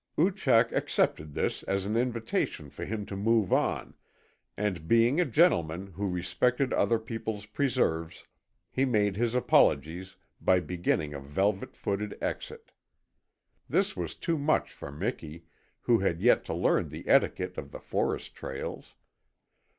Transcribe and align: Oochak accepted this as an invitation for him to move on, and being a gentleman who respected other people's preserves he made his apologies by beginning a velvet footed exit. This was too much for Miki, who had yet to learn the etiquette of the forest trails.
Oochak 0.17 0.71
accepted 0.71 1.35
this 1.35 1.61
as 1.61 1.85
an 1.85 1.95
invitation 1.95 2.71
for 2.71 2.83
him 2.85 3.05
to 3.05 3.15
move 3.15 3.53
on, 3.53 3.93
and 4.57 4.87
being 4.87 5.21
a 5.21 5.25
gentleman 5.25 5.91
who 5.93 6.09
respected 6.09 6.73
other 6.73 6.97
people's 6.97 7.45
preserves 7.45 8.25
he 8.71 8.83
made 8.83 9.15
his 9.15 9.35
apologies 9.35 10.15
by 10.41 10.59
beginning 10.59 11.13
a 11.13 11.19
velvet 11.19 11.75
footed 11.75 12.17
exit. 12.19 12.71
This 13.69 13.95
was 13.95 14.15
too 14.15 14.39
much 14.39 14.73
for 14.73 14.91
Miki, 14.91 15.43
who 15.81 15.99
had 15.99 16.19
yet 16.19 16.43
to 16.45 16.53
learn 16.55 16.89
the 16.89 17.07
etiquette 17.07 17.59
of 17.59 17.69
the 17.71 17.79
forest 17.79 18.33
trails. 18.33 18.95